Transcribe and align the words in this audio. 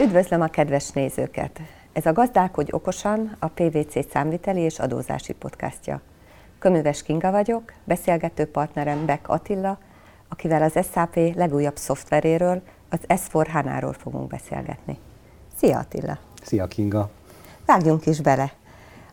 Üdvözlöm 0.00 0.40
a 0.40 0.46
kedves 0.46 0.90
nézőket! 0.90 1.60
Ez 1.92 2.06
a 2.06 2.12
Gazdálkodj 2.12 2.72
okosan, 2.72 3.36
a 3.38 3.46
PVC 3.46 4.10
számviteli 4.10 4.60
és 4.60 4.78
adózási 4.78 5.32
podcastja. 5.32 6.00
Köműves 6.58 7.02
Kinga 7.02 7.30
vagyok, 7.30 7.72
beszélgető 7.84 8.44
partnerem 8.44 9.06
Beck 9.06 9.28
Attila, 9.28 9.78
akivel 10.28 10.62
az 10.62 10.86
SAP 10.92 11.14
legújabb 11.34 11.76
szoftveréről, 11.76 12.62
az 12.90 12.98
S4 13.08 13.46
HANA-ról 13.52 13.92
fogunk 13.92 14.28
beszélgetni. 14.28 14.98
Szia 15.56 15.78
Attila! 15.78 16.18
Szia 16.42 16.66
Kinga! 16.66 17.10
Vágjunk 17.66 18.06
is 18.06 18.20
bele! 18.20 18.52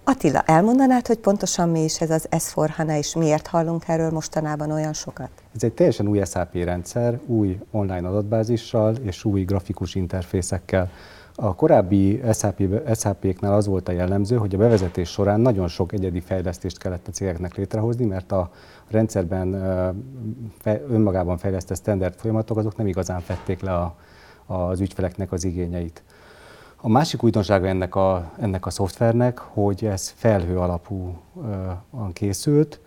Attila, 0.10 0.42
elmondanád, 0.42 1.08
hogy 1.08 1.18
pontosan 1.18 1.70
mi 1.70 1.84
is 1.84 2.02
ez 2.02 2.10
az 2.10 2.28
S4 2.32 2.70
HANA, 2.76 2.98
és 2.98 3.16
miért 3.16 3.48
hallunk 3.48 3.84
erről 3.88 4.10
mostanában 4.10 4.72
olyan 4.72 4.94
sokat? 4.94 5.30
Ez 5.56 5.64
egy 5.64 5.74
teljesen 5.74 6.08
új 6.08 6.22
SAP 6.26 6.54
rendszer, 6.54 7.20
új 7.26 7.60
online 7.72 8.08
adatbázissal 8.08 8.96
és 8.96 9.24
új 9.24 9.44
grafikus 9.44 9.96
interfészekkel. 9.96 10.90
A 11.36 11.56
korábbi 11.56 12.22
SAP-knál 12.94 13.54
az 13.54 13.68
volt 13.68 13.88
a 13.88 13.92
jellemző, 13.92 14.36
hogy 14.36 14.56
a 14.56 14.58
bevezetés 14.58 15.10
során 15.10 15.40
nagyon 15.40 15.68
sok 15.68 15.92
egyedi 15.94 16.20
fejlesztést 16.20 16.78
kellett 16.78 17.08
a 17.08 17.12
cégeknek 17.12 17.56
létrehozni, 17.56 18.06
mert 18.06 18.32
a 18.32 18.50
rendszerben 18.90 19.54
önmagában 20.90 21.38
fejlesztett 21.38 21.78
standard 21.78 22.14
folyamatok 22.18 22.58
azok 22.58 22.78
nem 22.78 22.88
igazán 22.88 23.20
fették 23.20 23.62
le 23.62 23.94
az 24.46 24.80
ügyfeleknek 24.80 25.32
az 25.32 25.44
igényeit. 25.44 26.04
A 26.82 26.90
másik 26.90 27.24
újdonsága 27.24 27.68
ennek 27.68 27.96
a, 27.96 28.32
ennek 28.40 28.66
a 28.66 28.70
szoftvernek, 28.70 29.38
hogy 29.38 29.86
ez 29.86 30.14
felhő 30.16 30.58
alapúan 30.60 32.14
készült, 32.14 32.80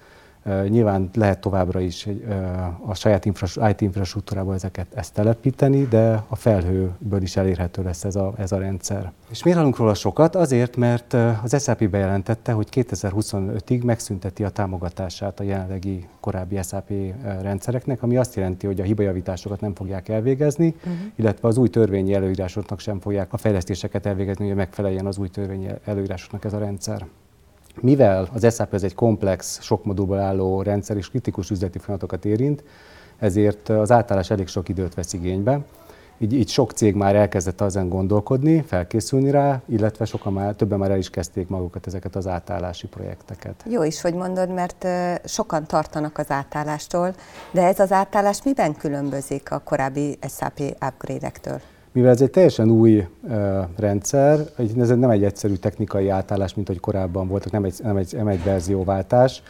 Nyilván 0.44 1.10
lehet 1.14 1.40
továbbra 1.40 1.80
is 1.80 2.08
a 2.86 2.94
saját 2.94 3.24
IT 3.24 3.80
infrastruktúrában 3.80 4.54
ezeket 4.54 4.86
ezt 4.94 5.14
telepíteni, 5.14 5.86
de 5.86 6.24
a 6.28 6.36
felhőből 6.36 7.22
is 7.22 7.36
elérhető 7.36 7.82
lesz 7.82 8.04
ez 8.04 8.16
a, 8.16 8.32
ez 8.38 8.52
a 8.52 8.58
rendszer. 8.58 9.12
És 9.30 9.42
miért 9.42 9.58
hallunk 9.58 9.78
róla 9.78 9.94
sokat? 9.94 10.36
Azért, 10.36 10.76
mert 10.76 11.16
az 11.42 11.62
SAP 11.62 11.88
bejelentette, 11.88 12.52
hogy 12.52 12.68
2025-ig 12.72 13.84
megszünteti 13.84 14.44
a 14.44 14.48
támogatását 14.48 15.40
a 15.40 15.42
jelenlegi 15.42 16.08
korábbi 16.20 16.58
SAP 16.62 16.92
rendszereknek, 17.40 18.02
ami 18.02 18.16
azt 18.16 18.34
jelenti, 18.34 18.66
hogy 18.66 18.80
a 18.80 18.84
hibajavításokat 18.84 19.60
nem 19.60 19.74
fogják 19.74 20.08
elvégezni, 20.08 20.74
uh-huh. 20.76 20.92
illetve 21.14 21.48
az 21.48 21.56
új 21.56 21.68
törvényi 21.68 22.14
előírásoknak 22.14 22.80
sem 22.80 23.00
fogják 23.00 23.32
a 23.32 23.36
fejlesztéseket 23.36 24.06
elvégezni, 24.06 24.46
hogy 24.46 24.56
megfeleljen 24.56 25.06
az 25.06 25.18
új 25.18 25.28
törvényi 25.28 25.68
előírásoknak 25.84 26.44
ez 26.44 26.52
a 26.52 26.58
rendszer. 26.58 27.06
Mivel 27.80 28.28
az 28.32 28.54
SAP 28.54 28.74
ez 28.74 28.82
egy 28.82 28.94
komplex, 28.94 29.60
sok 29.62 29.84
modulból 29.84 30.18
álló 30.18 30.62
rendszer 30.62 30.96
és 30.96 31.10
kritikus 31.10 31.50
üzleti 31.50 31.78
folyamatokat 31.78 32.24
érint, 32.24 32.64
ezért 33.18 33.68
az 33.68 33.90
átállás 33.90 34.30
elég 34.30 34.46
sok 34.46 34.68
időt 34.68 34.94
vesz 34.94 35.12
igénybe. 35.12 35.60
Így, 36.22 36.32
így 36.32 36.48
sok 36.48 36.72
cég 36.72 36.94
már 36.94 37.16
elkezdett 37.16 37.60
ezen 37.60 37.88
gondolkodni, 37.88 38.62
felkészülni 38.62 39.30
rá, 39.30 39.62
illetve 39.68 40.04
sokan 40.04 40.32
már, 40.32 40.54
többen 40.54 40.78
már 40.78 40.90
el 40.90 40.98
is 40.98 41.10
kezdték 41.10 41.48
magukat 41.48 41.86
ezeket 41.86 42.16
az 42.16 42.26
átállási 42.26 42.86
projekteket. 42.86 43.64
Jó 43.68 43.82
is, 43.82 44.00
hogy 44.00 44.14
mondod, 44.14 44.50
mert 44.50 44.86
sokan 45.24 45.66
tartanak 45.66 46.18
az 46.18 46.30
átállástól, 46.30 47.14
de 47.52 47.62
ez 47.62 47.80
az 47.80 47.92
átállás 47.92 48.42
miben 48.44 48.74
különbözik 48.74 49.50
a 49.50 49.58
korábbi 49.58 50.18
SAP 50.28 50.60
upgrade-ektől? 50.60 51.60
Mivel 51.92 52.10
ez 52.10 52.20
egy 52.20 52.30
teljesen 52.30 52.70
új 52.70 53.06
uh, 53.22 53.58
rendszer, 53.76 54.40
ez 54.78 54.88
nem 54.88 55.10
egy 55.10 55.24
egyszerű 55.24 55.54
technikai 55.54 56.08
átállás, 56.08 56.54
mint 56.54 56.68
ahogy 56.68 56.80
korábban 56.80 57.28
voltak, 57.28 57.52
nem 57.52 57.64
egy, 57.64 57.74
nem 57.82 57.96
egy, 57.96 58.12
nem 58.16 58.28
egy 58.28 58.44
verzióváltás, 58.44 59.42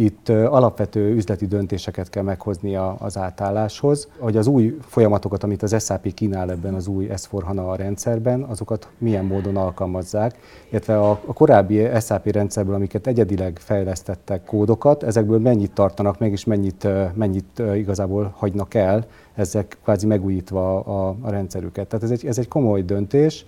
itt 0.00 0.28
alapvető 0.28 1.14
üzleti 1.14 1.46
döntéseket 1.46 2.10
kell 2.10 2.22
meghozni 2.22 2.76
az 2.98 3.16
átálláshoz, 3.16 4.08
hogy 4.18 4.36
az 4.36 4.46
új 4.46 4.76
folyamatokat, 4.80 5.42
amit 5.42 5.62
az 5.62 5.84
SAP 5.84 6.14
kínál 6.14 6.50
ebben 6.50 6.74
az 6.74 6.86
új 6.86 7.08
S4 7.10 7.42
HANA 7.44 7.76
rendszerben, 7.76 8.42
azokat 8.42 8.88
milyen 8.98 9.24
módon 9.24 9.56
alkalmazzák, 9.56 10.38
illetve 10.68 11.00
a, 11.00 11.10
a 11.10 11.32
korábbi 11.32 11.88
SAP 12.00 12.26
rendszerből, 12.26 12.74
amiket 12.74 13.06
egyedileg 13.06 13.58
fejlesztettek 13.60 14.44
kódokat, 14.44 15.02
ezekből 15.02 15.38
mennyit 15.38 15.72
tartanak 15.72 16.18
meg, 16.18 16.32
és 16.32 16.44
mennyit, 16.44 16.88
mennyit 17.14 17.62
igazából 17.74 18.34
hagynak 18.36 18.74
el, 18.74 19.06
ezek 19.34 19.78
kvázi 19.82 20.06
megújítva 20.06 20.80
a, 20.80 21.16
a 21.20 21.30
rendszerüket. 21.30 21.88
Tehát 21.88 22.04
ez 22.04 22.10
egy, 22.10 22.26
ez 22.26 22.38
egy 22.38 22.48
komoly 22.48 22.82
döntés, 22.82 23.46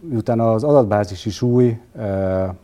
miután 0.00 0.40
az 0.40 0.64
adatbázis 0.64 1.26
is 1.26 1.42
új, 1.42 1.80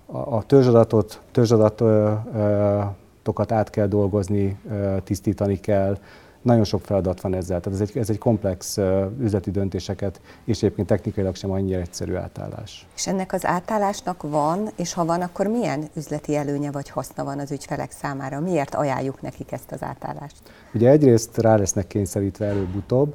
a 0.07 0.47
törzsadatot, 0.47 1.21
törzsadatokat 1.33 3.53
át 3.53 3.71
kell 3.71 3.87
dolgozni, 3.87 4.61
tisztítani 5.05 5.61
kell, 5.61 5.99
nagyon 6.43 6.65
sok 6.65 6.81
feladat 6.81 7.21
van 7.21 7.35
ezzel. 7.35 7.61
Tehát 7.61 7.81
ez 7.81 7.89
egy, 7.89 7.99
ez 7.99 8.11
egy 8.11 8.19
komplex 8.19 8.79
üzleti 9.21 9.51
döntéseket, 9.51 10.21
és 10.45 10.57
egyébként 10.57 10.87
technikailag 10.87 11.35
sem 11.35 11.51
annyira 11.51 11.81
egyszerű 11.81 12.15
átállás. 12.15 12.87
És 12.95 13.07
ennek 13.07 13.33
az 13.33 13.47
átállásnak 13.47 14.23
van, 14.23 14.69
és 14.77 14.93
ha 14.93 15.05
van, 15.05 15.21
akkor 15.21 15.47
milyen 15.47 15.85
üzleti 15.97 16.37
előnye 16.37 16.71
vagy 16.71 16.89
haszna 16.89 17.25
van 17.25 17.39
az 17.39 17.51
ügyfelek 17.51 17.91
számára? 17.91 18.41
Miért 18.41 18.75
ajánljuk 18.75 19.23
nekik 19.23 19.53
ezt 19.53 19.73
az 19.73 19.83
átállást? 19.83 20.37
Ugye 20.75 20.91
egyrészt 20.91 21.39
rá 21.39 21.57
lesznek 21.57 21.87
kényszerítve 21.87 22.47
előbb-utóbb, 22.47 23.15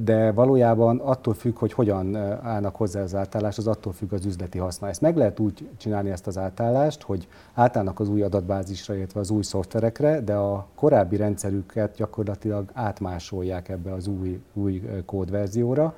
de 0.00 0.32
valójában 0.34 0.98
attól 0.98 1.34
függ, 1.34 1.58
hogy 1.58 1.72
hogyan 1.72 2.16
állnak 2.42 2.76
hozzá 2.76 3.02
az 3.02 3.14
átállás, 3.14 3.58
az 3.58 3.66
attól 3.66 3.92
függ 3.92 4.12
az 4.12 4.24
üzleti 4.24 4.58
haszna. 4.58 4.88
Ezt 4.88 5.00
meg 5.00 5.16
lehet 5.16 5.40
úgy 5.40 5.68
csinálni 5.76 6.10
ezt 6.10 6.26
az 6.26 6.38
átállást, 6.38 7.02
hogy 7.02 7.28
átállnak 7.54 8.00
az 8.00 8.08
új 8.08 8.22
adatbázisra, 8.22 8.94
illetve 8.94 9.20
az 9.20 9.30
új 9.30 9.42
szoftverekre, 9.42 10.20
de 10.20 10.34
a 10.34 10.66
korábbi 10.74 11.16
rendszerüket 11.16 11.94
gyakorlatilag 11.96 12.70
átmásolják 12.72 13.68
ebbe 13.68 13.92
az 13.92 14.06
új, 14.06 14.40
új 14.52 14.82
kódverzióra. 15.06 15.94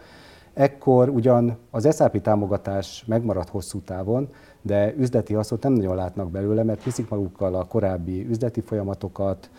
Ekkor 0.54 1.08
ugyan 1.08 1.56
az 1.70 1.96
SAP 1.96 2.20
támogatás 2.20 3.04
megmarad 3.06 3.48
hosszú 3.48 3.80
távon, 3.80 4.28
de 4.62 4.94
üzleti 4.96 5.34
hasznot 5.34 5.62
nem 5.62 5.72
nagyon 5.72 5.96
látnak 5.96 6.30
belőle, 6.30 6.62
mert 6.62 6.84
viszik 6.84 7.08
magukkal 7.08 7.54
a 7.54 7.64
korábbi 7.64 8.26
üzleti 8.28 8.60
folyamatokat, 8.60 9.50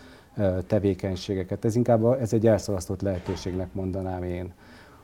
tevékenységeket. 0.66 1.64
Ez 1.64 1.76
inkább 1.76 2.04
ez 2.20 2.32
egy 2.32 2.46
elszalasztott 2.46 3.00
lehetőségnek 3.00 3.74
mondanám 3.74 4.22
én. 4.22 4.52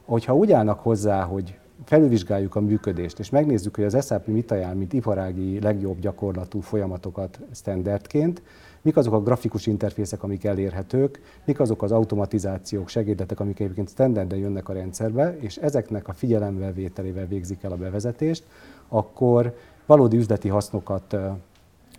Hogyha 0.05 0.37
úgy 0.37 0.53
állnak 0.53 0.81
hozzá, 0.81 1.23
hogy 1.23 1.59
felülvizsgáljuk 1.85 2.55
a 2.55 2.61
működést, 2.61 3.19
és 3.19 3.31
megnézzük, 3.31 3.77
hogy 3.77 3.85
az 3.85 4.07
SAP 4.07 4.27
mit 4.27 4.51
ajánl, 4.51 4.75
mint 4.75 4.93
iparági 4.93 5.61
legjobb 5.61 5.99
gyakorlatú 5.99 6.61
folyamatokat 6.61 7.41
standardként, 7.55 8.43
mik 8.83 8.97
azok 8.97 9.13
a 9.13 9.23
grafikus 9.23 9.67
interfészek, 9.67 10.23
amik 10.23 10.45
elérhetők, 10.45 11.21
mik 11.45 11.61
azok 11.61 11.83
az 11.83 11.93
automatizációk, 11.93 12.89
segédletek, 12.89 13.41
amik 13.41 13.61
egyébként 13.61 13.89
standarden 13.89 14.39
jönnek 14.39 14.69
a 14.69 14.73
rendszerbe, 14.73 15.37
és 15.41 15.57
ezeknek 15.57 16.09
a 16.09 16.13
figyelembevételével 16.13 17.27
végzik 17.27 17.63
el 17.63 17.73
a 17.73 17.77
bevezetést, 17.77 18.45
akkor 18.89 19.57
valódi 19.87 20.17
üzleti 20.17 20.49
hasznokat 20.49 21.17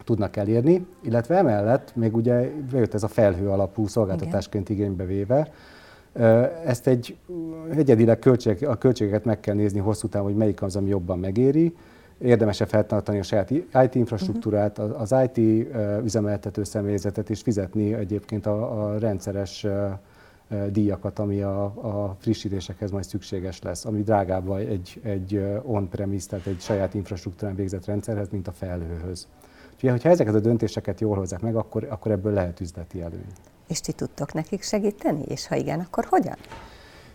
tudnak 0.03 0.35
elérni, 0.35 0.85
illetve 1.01 1.37
emellett 1.37 1.95
még 1.95 2.15
ugye 2.15 2.49
bejött 2.71 2.93
ez 2.93 3.03
a 3.03 3.07
felhő 3.07 3.49
alapú 3.49 3.87
szolgáltatásként 3.87 4.69
igénybe 4.69 5.05
véve, 5.05 5.51
ezt 6.65 6.87
egy 6.87 7.17
egyedileg 7.75 8.19
költség, 8.19 8.65
a 8.65 8.75
költségeket 8.75 9.25
meg 9.25 9.39
kell 9.39 9.55
nézni 9.55 9.79
hosszú 9.79 10.07
távon, 10.07 10.27
hogy 10.27 10.37
melyik 10.37 10.61
az, 10.61 10.75
ami 10.75 10.89
jobban 10.89 11.19
megéri. 11.19 11.75
Érdemes-e 12.17 12.65
feltartani 12.65 13.19
a 13.19 13.23
saját 13.23 13.49
IT 13.83 13.95
infrastruktúrát, 13.95 14.79
az 14.79 15.15
IT 15.25 15.67
üzemeltető 16.03 16.63
személyzetet, 16.63 17.29
és 17.29 17.41
fizetni 17.41 17.93
egyébként 17.93 18.45
a, 18.45 18.83
a 18.83 18.97
rendszeres 18.97 19.65
díjakat, 20.69 21.19
ami 21.19 21.41
a, 21.41 21.63
a 21.63 22.15
frissítésekhez 22.19 22.91
majd 22.91 23.03
szükséges 23.03 23.61
lesz, 23.61 23.85
ami 23.85 24.01
drágább 24.01 24.51
egy, 24.51 24.99
egy 25.03 25.45
on-premise, 25.63 26.27
tehát 26.27 26.47
egy 26.47 26.59
saját 26.59 26.93
infrastruktúrán 26.93 27.55
végzett 27.55 27.85
rendszerhez, 27.85 28.29
mint 28.29 28.47
a 28.47 28.51
felhőhöz. 28.51 29.27
Úgyhogy, 29.83 30.01
hogyha 30.01 30.13
ezeket 30.13 30.35
a 30.35 30.39
döntéseket 30.39 30.99
jól 30.99 31.17
hozzák 31.17 31.41
meg, 31.41 31.55
akkor, 31.55 31.87
akkor 31.89 32.11
ebből 32.11 32.33
lehet 32.33 32.59
üzleti 32.59 33.01
előny. 33.01 33.25
És 33.67 33.81
ti 33.81 33.91
tudtok 33.91 34.33
nekik 34.33 34.61
segíteni? 34.61 35.23
És 35.27 35.47
ha 35.47 35.55
igen, 35.55 35.79
akkor 35.79 36.05
hogyan? 36.09 36.35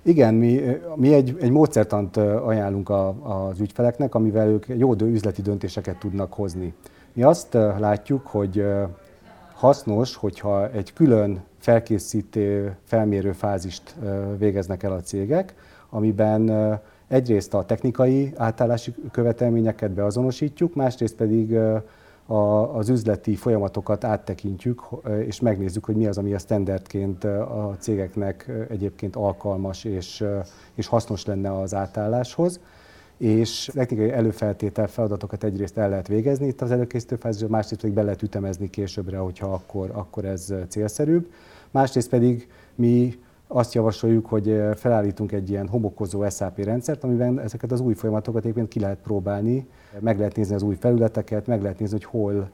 Igen, 0.03 0.35
mi, 0.35 0.61
mi 0.95 1.15
egy, 1.15 1.37
egy 1.41 1.51
módszertant 1.51 2.17
ajánlunk 2.17 2.89
a, 2.89 3.09
az 3.49 3.61
ügyfeleknek, 3.61 4.15
amivel 4.15 4.49
ők 4.49 4.67
jó 4.69 4.95
üzleti 5.01 5.43
döntéseket 5.43 5.99
tudnak 5.99 6.33
hozni. 6.33 6.75
Mi 7.13 7.23
azt 7.23 7.53
látjuk, 7.79 8.27
hogy 8.27 8.65
hasznos, 9.55 10.17
hogyha 10.17 10.71
egy 10.71 10.93
külön 10.93 11.45
felkészítő, 11.59 12.77
felmérő 12.85 13.33
fázist 13.33 13.95
végeznek 14.39 14.83
el 14.83 14.93
a 14.93 15.01
cégek, 15.01 15.55
amiben 15.91 16.51
egyrészt 17.07 17.55
a 17.55 17.65
technikai 17.65 18.33
átállási 18.37 18.95
követelményeket 19.11 19.91
beazonosítjuk, 19.91 20.75
másrészt 20.75 21.15
pedig 21.15 21.59
a, 22.31 22.77
az 22.77 22.89
üzleti 22.89 23.37
folyamatokat 23.37 24.05
áttekintjük, 24.05 24.83
és 25.27 25.41
megnézzük, 25.41 25.85
hogy 25.85 25.97
mi 25.97 26.07
az, 26.07 26.19
ami 26.19 26.35
a 26.35 26.39
standardként 26.39 27.25
a 27.25 27.77
cégeknek 27.79 28.51
egyébként 28.69 29.17
alkalmas 29.17 29.85
és, 29.85 30.25
és 30.75 30.87
hasznos 30.87 31.25
lenne 31.25 31.61
az 31.61 31.75
átálláshoz 31.75 32.61
és 33.19 33.71
technikai 33.73 34.11
előfeltétel 34.11 34.87
feladatokat 34.87 35.45
egyrészt 35.45 35.79
el 35.79 35.89
lehet 35.89 36.09
végezni 36.09 36.47
itt 36.47 36.61
az 36.61 36.71
előkészítő 36.71 37.17
fázisban, 37.17 37.51
másrészt 37.51 37.81
pedig 37.81 37.97
be 37.97 38.03
lehet 38.03 38.23
ütemezni 38.23 38.71
későbbre, 38.71 39.19
hogyha 39.19 39.53
akkor, 39.53 39.91
akkor 39.93 40.25
ez 40.25 40.55
célszerűbb. 40.69 41.33
Másrészt 41.71 42.09
pedig 42.09 42.49
mi 42.75 43.19
azt 43.49 43.75
javasoljuk, 43.75 44.27
hogy 44.27 44.63
felállítunk 44.75 45.33
egy 45.33 45.51
ilyen 45.51 45.69
homokozó 45.69 46.29
SAP 46.29 46.59
rendszert, 46.59 47.05
amiben 47.05 47.41
ezeket 47.41 47.73
az 47.73 47.81
új 47.81 47.95
folyamatokat 47.95 48.45
éppen 48.45 48.69
ki 48.69 48.81
lehet 48.81 48.99
próbálni, 48.99 49.69
meg 50.01 50.19
lehet 50.19 50.37
nézni 50.37 50.55
az 50.55 50.63
új 50.63 50.75
felületeket, 50.75 51.47
meg 51.47 51.63
lehet 51.63 51.79
nézni, 51.79 51.99
hogy 52.01 52.05
hol, 52.05 52.51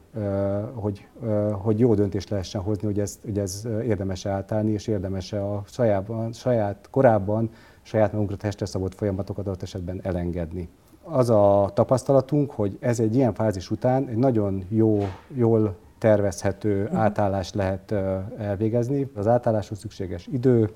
hogy, 0.73 1.07
hogy 1.51 1.79
jó 1.79 1.93
döntést 1.93 2.29
lehessen 2.29 2.61
hozni, 2.61 2.85
hogy 2.85 2.99
ez, 2.99 3.19
hogy 3.23 3.39
ez 3.39 3.67
érdemes 3.83 4.25
átállni, 4.25 4.71
és 4.71 4.87
érdemes 4.87 5.33
a 5.33 5.63
saját, 5.65 6.09
saját 6.33 6.87
korábban 6.89 7.49
saját 7.81 8.11
magunkra 8.11 8.35
testre 8.35 8.65
szabott 8.65 8.95
folyamatokat 8.95 9.47
adott 9.47 9.61
esetben 9.61 9.99
elengedni. 10.03 10.69
Az 11.03 11.29
a 11.29 11.71
tapasztalatunk, 11.73 12.51
hogy 12.51 12.77
ez 12.79 12.99
egy 12.99 13.15
ilyen 13.15 13.33
fázis 13.33 13.71
után 13.71 14.07
egy 14.07 14.17
nagyon 14.17 14.63
jó, 14.69 14.99
jól 15.27 15.75
tervezhető 16.05 16.83
uh-huh. 16.83 16.99
átállást 16.99 17.55
lehet 17.55 17.91
elvégezni. 18.37 19.11
Az 19.15 19.27
átálláshoz 19.27 19.79
szükséges 19.79 20.27
idő, 20.31 20.69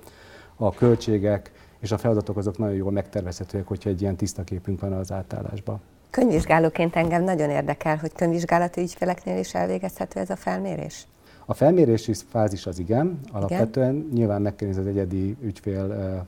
a 0.56 0.72
költségek 0.72 1.52
és 1.80 1.92
a 1.92 1.98
feladatok 1.98 2.38
azok 2.38 2.58
nagyon 2.58 2.76
jól 2.76 2.92
megtervezhetőek, 2.92 3.68
hogyha 3.68 3.90
egy 3.90 4.02
ilyen 4.02 4.16
tiszta 4.16 4.44
képünk 4.44 4.80
van 4.80 4.94
az 4.94 5.12
átállásban. 5.12 5.81
Könyvvizsgálóként 6.10 6.96
engem 6.96 7.24
nagyon 7.24 7.50
érdekel, 7.50 7.98
hogy 7.98 8.14
könyvvizsgálati 8.14 8.81
ügyfeleknél 8.81 9.38
is 9.38 9.54
elvégezhető 9.54 10.20
ez 10.20 10.30
a 10.30 10.36
felmérés? 10.36 11.08
A 11.46 11.54
felmérési 11.54 12.14
fázis 12.30 12.66
az 12.66 12.80
igen, 12.80 13.20
alapvetően 13.31 13.96
igen. 13.96 14.10
nyilván 14.14 14.42
meg 14.42 14.56
kell 14.56 14.68
nézni 14.68 14.81
az 14.81 14.88
egyedi 14.88 15.38
ügyfél 15.42 16.26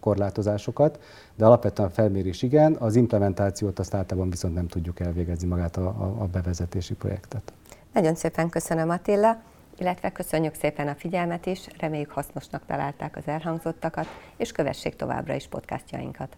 korlátozásokat, 0.00 0.98
de 1.34 1.44
alapvetően 1.44 1.88
a 1.88 1.92
felmérés 1.92 2.42
igen, 2.42 2.76
az 2.78 2.96
implementációt 2.96 3.78
azt 3.78 3.94
általában 3.94 4.30
viszont 4.30 4.54
nem 4.54 4.66
tudjuk 4.66 5.00
elvégezni 5.00 5.48
magát 5.48 5.76
a, 5.76 5.86
a 6.18 6.26
bevezetési 6.32 6.94
projektet. 6.94 7.52
Nagyon 7.92 8.14
szépen 8.14 8.48
köszönöm 8.48 8.90
Attila, 8.90 9.42
illetve 9.78 10.12
köszönjük 10.12 10.54
szépen 10.54 10.88
a 10.88 10.94
figyelmet 10.94 11.46
is, 11.46 11.66
reméljük 11.78 12.10
hasznosnak 12.10 12.66
találták 12.66 13.16
az 13.16 13.26
elhangzottakat, 13.26 14.06
és 14.36 14.52
kövessék 14.52 14.96
továbbra 14.96 15.34
is 15.34 15.46
podcastjainkat. 15.46 16.36